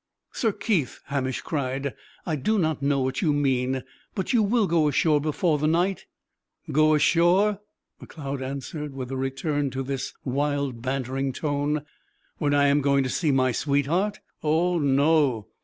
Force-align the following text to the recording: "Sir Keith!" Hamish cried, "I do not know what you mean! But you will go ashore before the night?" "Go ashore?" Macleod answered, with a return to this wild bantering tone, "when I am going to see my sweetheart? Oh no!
"Sir 0.31 0.51
Keith!" 0.51 0.99
Hamish 1.09 1.41
cried, 1.41 1.93
"I 2.25 2.35
do 2.35 2.57
not 2.57 2.81
know 2.81 3.01
what 3.01 3.21
you 3.21 3.31
mean! 3.33 3.83
But 4.15 4.33
you 4.33 4.41
will 4.41 4.65
go 4.65 4.87
ashore 4.87 5.21
before 5.21 5.59
the 5.59 5.67
night?" 5.67 6.07
"Go 6.71 6.95
ashore?" 6.95 7.59
Macleod 7.99 8.41
answered, 8.41 8.95
with 8.95 9.11
a 9.11 9.15
return 9.15 9.69
to 9.69 9.83
this 9.83 10.11
wild 10.25 10.81
bantering 10.81 11.33
tone, 11.33 11.83
"when 12.39 12.51
I 12.55 12.65
am 12.65 12.81
going 12.81 13.03
to 13.03 13.11
see 13.11 13.29
my 13.29 13.51
sweetheart? 13.51 14.19
Oh 14.41 14.79
no! 14.79 15.45